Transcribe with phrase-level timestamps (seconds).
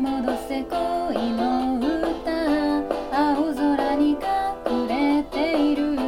[0.00, 2.30] り戻せ恋の歌。
[3.12, 5.98] 青空に隠れている。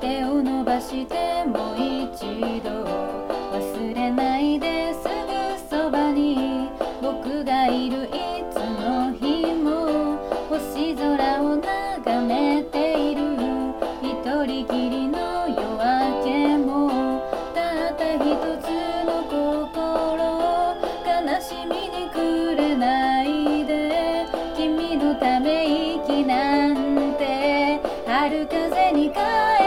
[0.00, 2.84] 手を伸ばしてもう一度。
[3.52, 6.68] 忘れないですぐそばに。
[7.00, 10.18] 僕がいるいつの日も。
[10.48, 13.22] 星空を眺めている。
[14.02, 17.22] 一人きりの夜明けも。
[17.54, 18.26] たった一
[18.62, 18.77] つ
[28.28, 29.24] 春風に変
[29.54, 29.57] え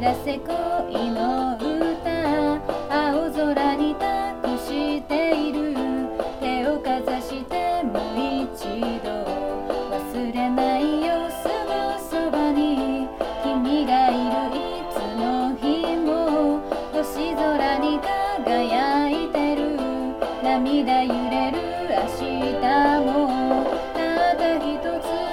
[0.00, 2.08] 走り出せ恋の歌
[2.88, 5.74] 青空に託している
[6.40, 8.64] 手をかざしてもう一
[9.04, 9.10] 度
[9.90, 11.50] 忘れないよすぐ
[12.08, 13.08] そばに
[13.42, 14.58] 君がいるい
[14.90, 16.60] つの日も
[16.92, 19.76] 星空に輝いてる
[20.42, 21.58] 涙揺れる
[21.90, 22.54] 明日
[23.04, 25.29] もただ一つ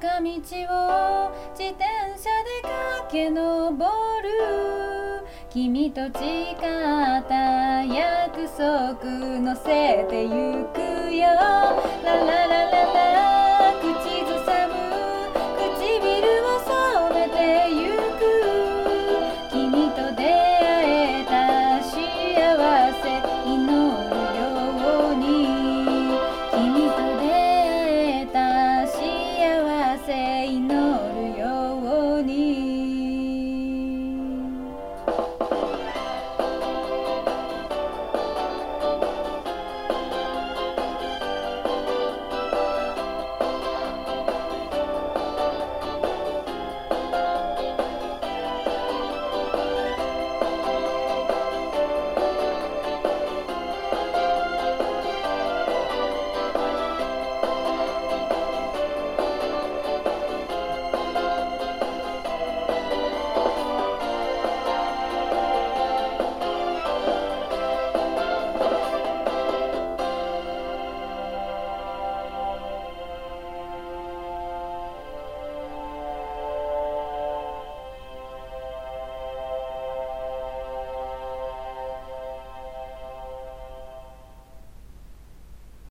[0.00, 1.82] 坂道を自転
[2.16, 2.62] 車で
[3.10, 3.70] 駆け上
[4.22, 5.26] る。
[5.50, 6.58] 君と誓っ
[7.26, 7.34] た
[7.84, 9.04] 約束
[9.40, 10.78] 乗せてゆく
[11.12, 11.26] よ。
[12.04, 13.37] ラララララ。